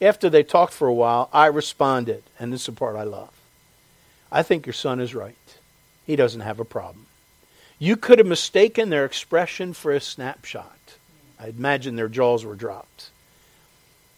[0.00, 3.30] After they talked for a while, I responded, and this is the part I love.
[4.30, 5.36] I think your son is right.
[6.06, 7.06] He doesn't have a problem.
[7.78, 10.96] You could have mistaken their expression for a snapshot.
[11.38, 13.10] I imagine their jaws were dropped.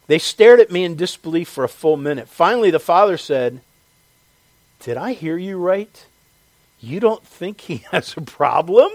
[0.07, 2.29] They stared at me in disbelief for a full minute.
[2.29, 3.61] Finally, the father said,
[4.81, 6.07] Did I hear you right?
[6.81, 8.91] You don't think he has a problem?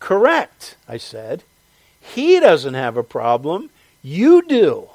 [0.00, 1.44] Correct, I said.
[2.00, 3.70] He doesn't have a problem.
[4.02, 4.88] You do.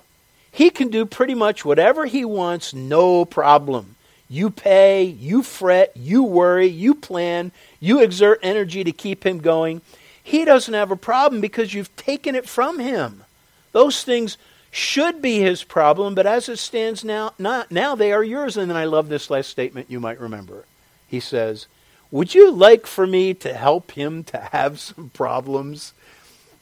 [0.52, 3.96] He can do pretty much whatever he wants, no problem.
[4.30, 9.82] You pay, you fret, you worry, you plan, you exert energy to keep him going.
[10.22, 13.24] He doesn't have a problem because you've taken it from him.
[13.72, 14.38] Those things
[14.72, 18.58] should be his problem, but as it stands now, not, now they are yours.
[18.58, 20.66] And then I love this last statement you might remember.
[21.08, 21.68] He says,
[22.12, 25.94] Would you like for me to help him to have some problems?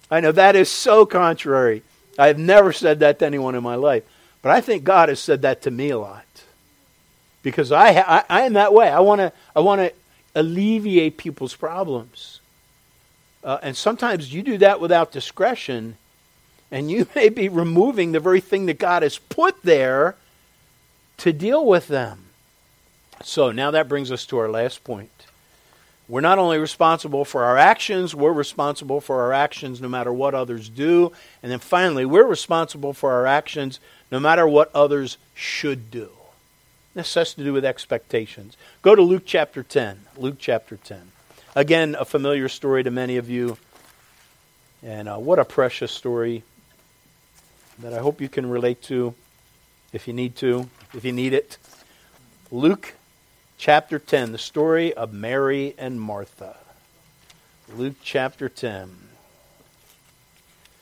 [0.09, 1.81] I know that is so contrary.
[2.17, 4.03] I have never said that to anyone in my life,
[4.41, 6.25] but I think God has said that to me a lot
[7.45, 8.89] because I, I, I am that way.
[8.89, 9.93] I want to I want to
[10.33, 12.41] alleviate people's problems,
[13.43, 15.97] uh, and sometimes you do that without discretion,
[16.71, 20.15] and you may be removing the very thing that God has put there
[21.17, 22.24] to deal with them.
[23.23, 25.09] So now that brings us to our last point.
[26.07, 30.35] We're not only responsible for our actions, we're responsible for our actions no matter what
[30.35, 31.11] others do.
[31.41, 33.79] And then finally, we're responsible for our actions
[34.11, 36.09] no matter what others should do.
[36.93, 38.55] This has to do with expectations.
[38.83, 39.99] Go to Luke chapter 10.
[40.15, 41.11] Luke chapter 10.
[41.55, 43.57] Again, a familiar story to many of you.
[44.83, 46.43] And uh, what a precious story
[47.79, 49.15] that I hope you can relate to
[49.91, 51.57] if you need to, if you need it.
[52.51, 52.93] Luke
[53.57, 56.57] chapter 10, the story of Mary and Martha.
[57.73, 58.95] Luke chapter 10.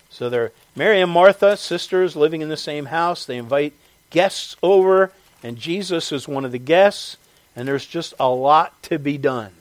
[0.09, 3.25] So they're Mary and Martha, sisters living in the same house.
[3.25, 3.73] They invite
[4.09, 7.17] guests over, and Jesus is one of the guests,
[7.55, 9.51] and there's just a lot to be done.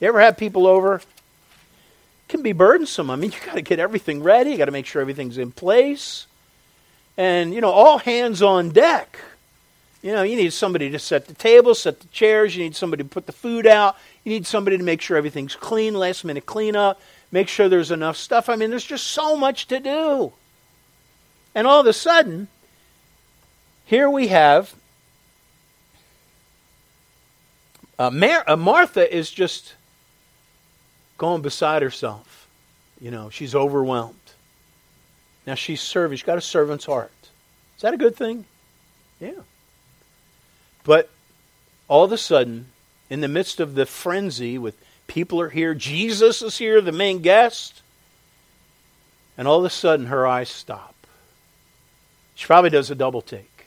[0.00, 0.96] You ever have people over?
[0.96, 1.04] It
[2.28, 3.10] can be burdensome.
[3.10, 5.52] I mean, you got to get everything ready, you got to make sure everything's in
[5.52, 6.26] place.
[7.16, 9.18] And, you know, all hands on deck.
[10.02, 13.02] You know, you need somebody to set the table, set the chairs, you need somebody
[13.02, 16.46] to put the food out, you need somebody to make sure everything's clean, last minute
[16.46, 17.00] cleanup,
[17.32, 18.48] make sure there's enough stuff.
[18.48, 20.32] I mean, there's just so much to do.
[21.54, 22.46] And all of a sudden,
[23.84, 24.74] here we have
[27.98, 29.74] uh, Mar- uh, Martha is just
[31.16, 32.46] going beside herself.
[33.00, 34.14] You know, she's overwhelmed.
[35.46, 36.16] Now she's serving.
[36.16, 37.10] She's got a servant's heart.
[37.76, 38.44] Is that a good thing?
[39.18, 39.32] Yeah.
[40.88, 41.10] But
[41.86, 42.68] all of a sudden,
[43.10, 44.74] in the midst of the frenzy with
[45.06, 47.82] people are here, Jesus is here, the main guest,
[49.36, 50.94] and all of a sudden her eyes stop.
[52.34, 53.66] She probably does a double take.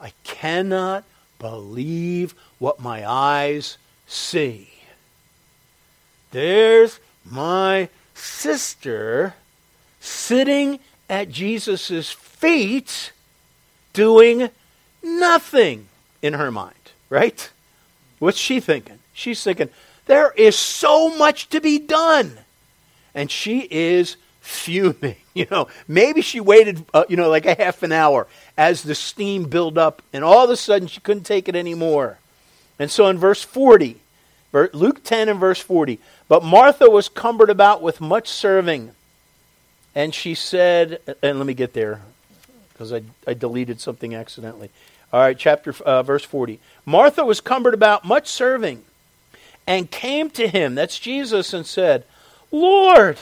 [0.00, 1.02] I cannot
[1.40, 3.76] believe what my eyes
[4.06, 4.70] see.
[6.30, 9.34] There's my sister
[9.98, 13.10] sitting at Jesus' feet
[13.92, 14.50] doing
[15.02, 15.88] nothing
[16.22, 16.74] in her mind,
[17.08, 17.50] right?
[18.18, 18.98] What's she thinking?
[19.12, 19.70] She's thinking,
[20.06, 22.38] there is so much to be done.
[23.14, 25.16] And she is fuming.
[25.32, 28.26] You know, maybe she waited, uh, you know, like a half an hour
[28.58, 32.18] as the steam built up, and all of a sudden she couldn't take it anymore.
[32.80, 34.00] And so in verse 40,
[34.52, 38.90] Luke 10 and verse 40, but Martha was cumbered about with much serving.
[39.94, 42.00] And she said, and let me get there
[42.80, 44.70] because I, I deleted something accidentally.
[45.12, 46.58] All right, chapter uh, verse 40.
[46.86, 48.84] Martha was cumbered about much serving
[49.66, 52.04] and came to him, that's Jesus, and said,
[52.50, 53.18] Lord,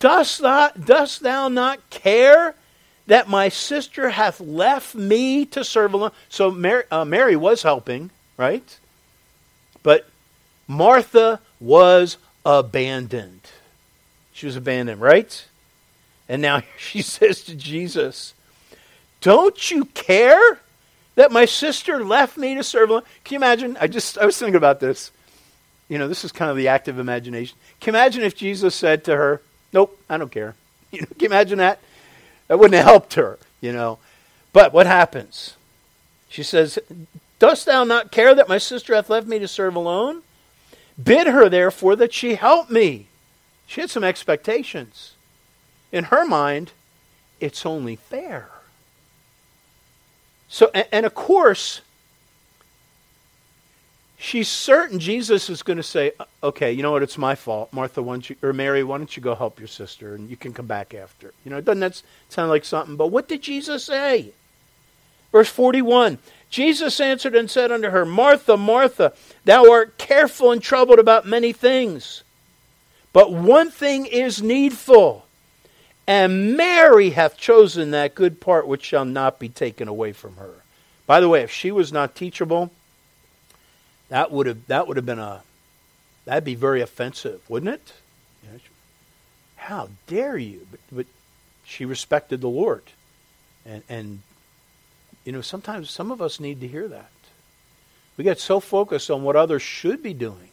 [0.00, 2.54] dost thou, dost thou not care
[3.06, 6.10] that my sister hath left me to serve alone?
[6.28, 8.78] So Mary, uh, Mary was helping, right?
[9.82, 10.06] But
[10.66, 13.48] Martha was abandoned.
[14.34, 15.46] She was abandoned, right?
[16.28, 18.34] And now she says to Jesus,
[19.20, 20.58] Don't you care
[21.18, 23.02] that my sister left me to serve alone.
[23.24, 23.76] Can you imagine?
[23.80, 25.10] I just I was thinking about this.
[25.88, 27.58] You know, this is kind of the active imagination.
[27.80, 29.42] Can you imagine if Jesus said to her,
[29.72, 30.54] Nope, I don't care.
[30.90, 31.80] You know, can you imagine that?
[32.46, 33.98] That wouldn't have helped her, you know.
[34.54, 35.54] But what happens?
[36.30, 36.78] She says,
[37.38, 40.22] Dost thou not care that my sister hath left me to serve alone?
[41.02, 43.08] Bid her, therefore, that she help me.
[43.66, 45.12] She had some expectations.
[45.92, 46.72] In her mind,
[47.38, 48.48] it's only fair.
[50.48, 51.82] So, and, and of course,
[54.18, 57.72] she's certain Jesus is going to say, okay, you know what, it's my fault.
[57.72, 60.36] Martha, why don't you, or Mary, why don't you go help your sister and you
[60.36, 61.32] can come back after?
[61.44, 62.96] You know, doesn't that sound like something?
[62.96, 64.32] But what did Jesus say?
[65.32, 66.18] Verse 41
[66.50, 69.12] Jesus answered and said unto her, Martha, Martha,
[69.44, 72.22] thou art careful and troubled about many things.
[73.12, 75.26] But one thing is needful,
[76.08, 80.64] and Mary hath chosen that good part which shall not be taken away from her.
[81.06, 82.72] By the way, if she was not teachable,
[84.08, 85.42] that would have that would have been a
[86.24, 87.92] that'd be very offensive, wouldn't it?
[89.58, 90.66] How dare you?
[90.70, 91.06] But, but
[91.62, 92.84] she respected the Lord.
[93.66, 94.22] And, and,
[95.26, 97.10] you know, sometimes some of us need to hear that.
[98.16, 100.48] We get so focused on what others should be doing.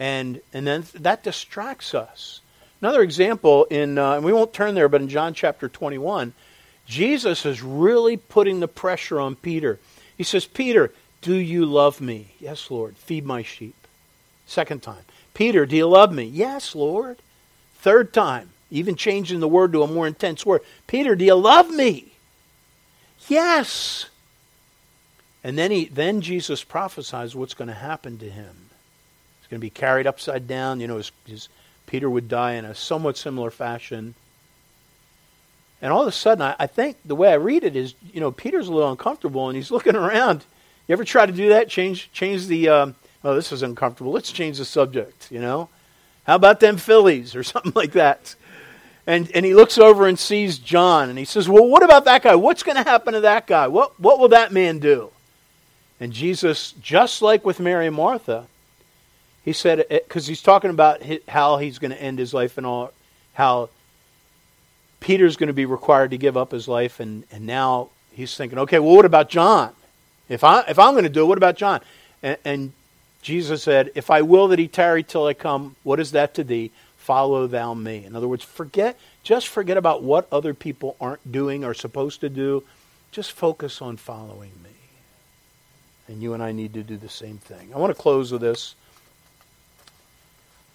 [0.00, 2.40] And, and then that distracts us.
[2.82, 6.34] Another example in, uh, and we won't turn there, but in John chapter 21,
[6.84, 9.78] Jesus is really putting the pressure on Peter.
[10.18, 12.34] He says, Peter, do you love me?
[12.40, 12.96] Yes, Lord.
[12.96, 13.76] Feed my sheep.
[14.46, 15.04] Second time.
[15.32, 16.24] Peter, do you love me?
[16.24, 17.18] Yes, Lord.
[17.76, 20.62] Third time, even changing the word to a more intense word.
[20.88, 22.12] Peter, do you love me?
[23.28, 24.06] Yes.
[25.44, 28.70] And then he then Jesus prophesies what's going to happen to him.
[29.40, 30.80] He's going to be carried upside down.
[30.80, 31.48] You know, his, his,
[31.86, 34.14] Peter would die in a somewhat similar fashion.
[35.80, 38.20] And all of a sudden, I, I think the way I read it is, you
[38.20, 40.44] know, Peter's a little uncomfortable and he's looking around.
[40.88, 41.68] You ever try to do that?
[41.68, 42.68] Change change the.
[42.68, 44.12] Um, oh, this is uncomfortable.
[44.12, 45.30] Let's change the subject.
[45.30, 45.68] You know.
[46.24, 48.34] How about them Phillies or something like that?
[49.06, 52.22] And, and he looks over and sees John and he says, Well, what about that
[52.22, 52.36] guy?
[52.36, 53.66] What's going to happen to that guy?
[53.66, 55.10] What, what will that man do?
[55.98, 58.46] And Jesus, just like with Mary and Martha,
[59.44, 62.66] he said, uh, because he's talking about how he's going to end his life and
[62.66, 62.92] all,
[63.34, 63.68] how
[65.00, 67.00] Peter's going to be required to give up his life.
[67.00, 69.72] And, and now he's thinking, okay, well, what about John?
[70.28, 71.80] If, I, if I'm going to do it, what about John?
[72.22, 72.72] And, and
[73.22, 76.44] Jesus said, If I will that he tarry till I come, what is that to
[76.44, 76.70] thee?
[76.96, 78.04] Follow thou me.
[78.04, 82.28] In other words, forget, just forget about what other people aren't doing or supposed to
[82.28, 82.64] do.
[83.10, 84.70] Just focus on following me.
[86.08, 87.70] And you and I need to do the same thing.
[87.74, 88.74] I want to close with this.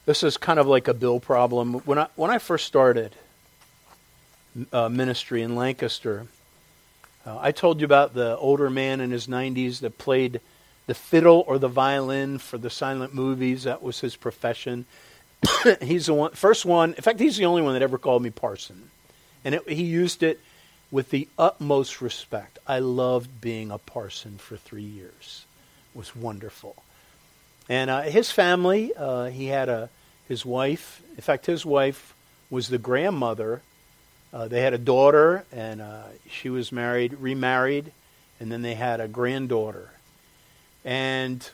[0.07, 1.73] This is kind of like a Bill problem.
[1.79, 3.13] When I, when I first started
[4.71, 6.27] uh, ministry in Lancaster,
[7.25, 10.39] uh, I told you about the older man in his 90s that played
[10.85, 13.63] the fiddle or the violin for the silent movies.
[13.63, 14.85] That was his profession.
[15.81, 16.93] he's the one, first one.
[16.93, 18.89] In fact, he's the only one that ever called me parson,
[19.43, 20.39] and it, he used it
[20.89, 22.59] with the utmost respect.
[22.65, 25.43] I loved being a parson for three years.
[25.93, 26.77] It was wonderful.
[27.67, 29.89] And uh, his family, uh, he had a
[30.27, 31.01] his wife.
[31.15, 32.13] In fact, his wife
[32.49, 33.61] was the grandmother.
[34.33, 37.91] Uh, they had a daughter, and uh, she was married, remarried,
[38.39, 39.91] and then they had a granddaughter
[40.87, 41.49] and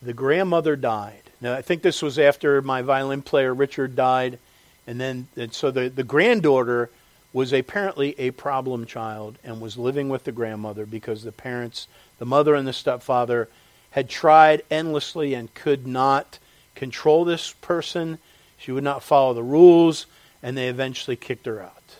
[0.00, 1.22] the grandmother died.
[1.40, 4.38] Now, I think this was after my violin player Richard died,
[4.86, 6.88] and then and so the, the granddaughter
[7.32, 11.88] was apparently a problem child and was living with the grandmother because the parents,
[12.18, 13.48] the mother and the stepfather,
[13.90, 16.38] had tried endlessly and could not
[16.74, 18.18] control this person.
[18.58, 20.06] She would not follow the rules,
[20.42, 21.96] and they eventually kicked her out.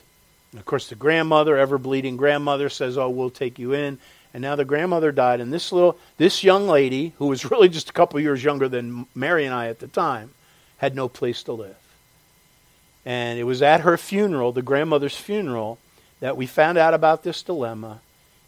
[0.52, 3.98] And of course, the grandmother, ever bleeding grandmother, says, Oh, we'll take you in
[4.34, 7.90] and now the grandmother died, and this little this young lady, who was really just
[7.90, 10.30] a couple years younger than Mary and I at the time,
[10.78, 11.76] had no place to live.
[13.04, 15.78] And it was at her funeral, the grandmother's funeral,
[16.20, 18.00] that we found out about this dilemma.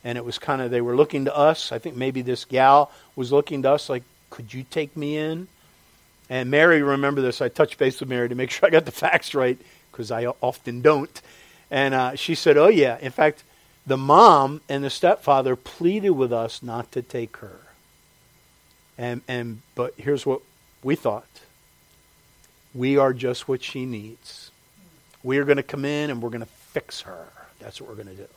[0.04, 1.72] And it was kind of they were looking to us.
[1.72, 5.48] I think maybe this gal was looking to us like, could you take me in?
[6.30, 7.40] And Mary, remember this.
[7.40, 9.58] I touched base with Mary to make sure I got the facts right
[9.90, 11.20] because I often don't.
[11.70, 12.98] And uh, she said, "Oh yeah.
[13.00, 13.42] In fact,
[13.86, 17.60] the mom and the stepfather pleaded with us not to take her.
[18.96, 20.40] And, and but here's what
[20.82, 21.26] we thought.
[22.74, 24.50] We are just what she needs.
[25.22, 27.26] We are going to come in and we're going to fix her.
[27.60, 28.28] That's what we're going to do.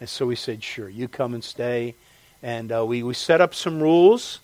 [0.00, 1.94] And so we said, sure, you come and stay.
[2.42, 4.40] And uh, we, we set up some rules.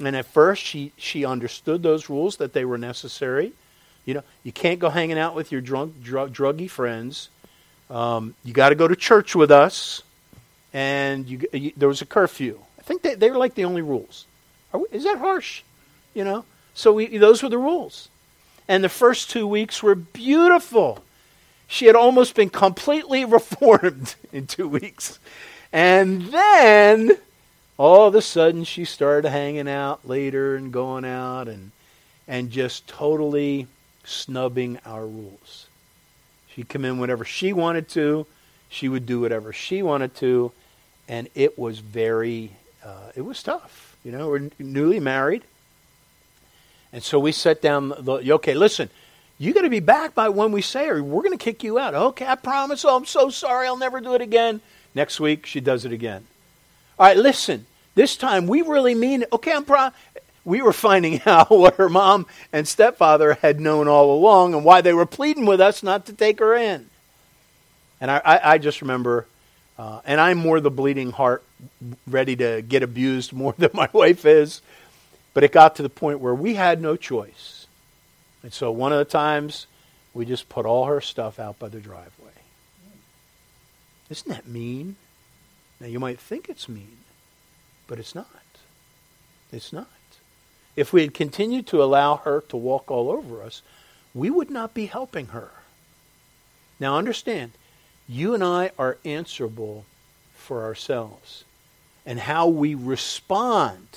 [0.00, 3.52] And at first, she, she understood those rules, that they were necessary.
[4.04, 7.30] You know, you can't go hanging out with your drunk, drug, druggy friends.
[7.90, 10.02] Um, you got to go to church with us,
[10.72, 12.58] and you, you, there was a curfew.
[12.78, 14.26] I think they, they were like the only rules.
[14.72, 15.62] We, is that harsh?
[16.14, 16.44] You know?
[16.74, 18.08] So we, those were the rules.
[18.68, 21.02] And the first two weeks were beautiful.
[21.66, 25.18] She had almost been completely reformed in two weeks.
[25.72, 27.18] And then
[27.78, 31.70] all of a sudden she started hanging out later and going out and
[32.26, 33.66] and just totally
[34.04, 35.66] snubbing our rules.
[36.48, 38.26] She'd come in whenever she wanted to.
[38.68, 40.52] She would do whatever she wanted to,
[41.08, 42.52] and it was very,
[42.84, 43.96] uh, it was tough.
[44.04, 45.42] You know, we're newly married,
[46.92, 47.94] and so we sat down.
[47.98, 48.90] The, okay, listen,
[49.38, 51.78] you got to be back by when we say, or we're going to kick you
[51.78, 51.94] out.
[51.94, 52.84] Okay, I promise.
[52.84, 53.66] Oh, I'm so sorry.
[53.66, 54.60] I'll never do it again.
[54.94, 56.26] Next week, she does it again.
[56.98, 57.64] All right, listen.
[57.98, 59.28] This time we really mean it.
[59.32, 59.90] Okay, I'm pro-
[60.44, 64.82] we were finding out what her mom and stepfather had known all along and why
[64.82, 66.88] they were pleading with us not to take her in.
[68.00, 69.26] And I, I, I just remember,
[69.80, 71.42] uh, and I'm more the bleeding heart,
[72.06, 74.62] ready to get abused more than my wife is.
[75.34, 77.66] But it got to the point where we had no choice.
[78.44, 79.66] And so one of the times,
[80.14, 82.30] we just put all her stuff out by the driveway.
[84.08, 84.94] Isn't that mean?
[85.80, 86.98] Now, you might think it's mean,
[87.88, 88.28] but it's not.
[89.50, 89.88] It's not.
[90.76, 93.62] If we had continued to allow her to walk all over us,
[94.14, 95.50] we would not be helping her.
[96.78, 97.52] Now, understand,
[98.08, 99.84] you and I are answerable
[100.34, 101.42] for ourselves
[102.06, 103.88] and how we respond,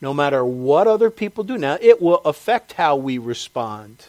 [0.00, 1.58] no matter what other people do.
[1.58, 4.06] Now, it will affect how we respond,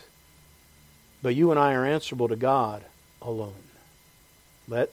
[1.21, 2.83] but you and I are answerable to God
[3.21, 3.53] alone.
[4.67, 4.89] Let,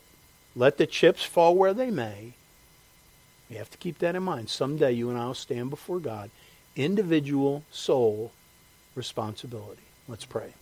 [0.57, 2.35] let the chips fall where they may.
[3.51, 4.51] We have to keep that in mind.
[4.51, 6.31] Someday you and I will stand before God.
[6.77, 8.33] Individual soul
[8.95, 9.83] responsibility.
[10.07, 10.53] Let's pray.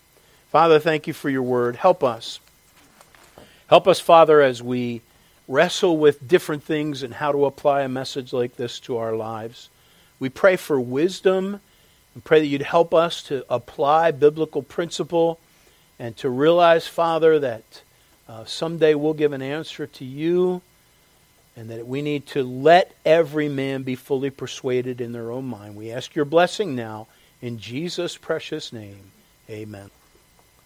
[0.49, 1.75] Father, thank you for your word.
[1.75, 2.39] Help us.
[3.67, 5.01] Help us, Father, as we
[5.47, 9.69] wrestle with different things and how to apply a message like this to our lives.
[10.19, 11.59] We pray for wisdom
[12.13, 15.39] and pray that you'd help us to apply biblical principle
[15.99, 17.81] and to realize, Father, that
[18.27, 20.61] uh, someday we'll give an answer to you,
[21.57, 25.75] and that we need to let every man be fully persuaded in their own mind.
[25.75, 27.07] We ask your blessing now
[27.41, 29.11] in Jesus' precious name.
[29.49, 29.89] Amen.